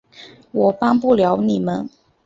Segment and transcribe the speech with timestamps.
[0.51, 1.87] 我帮不了你们